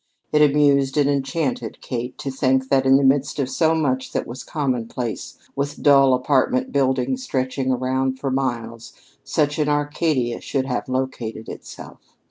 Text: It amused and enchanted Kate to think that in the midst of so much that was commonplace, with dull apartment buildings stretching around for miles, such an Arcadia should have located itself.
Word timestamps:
It 0.31 0.41
amused 0.41 0.97
and 0.97 1.07
enchanted 1.07 1.79
Kate 1.79 2.17
to 2.17 2.31
think 2.31 2.69
that 2.69 2.87
in 2.87 2.97
the 2.97 3.03
midst 3.03 3.37
of 3.37 3.51
so 3.51 3.75
much 3.75 4.13
that 4.13 4.25
was 4.25 4.43
commonplace, 4.43 5.37
with 5.55 5.83
dull 5.83 6.15
apartment 6.15 6.71
buildings 6.71 7.21
stretching 7.23 7.71
around 7.71 8.17
for 8.17 8.31
miles, 8.31 8.93
such 9.23 9.59
an 9.59 9.69
Arcadia 9.69 10.41
should 10.41 10.65
have 10.65 10.89
located 10.89 11.47
itself. 11.47 11.99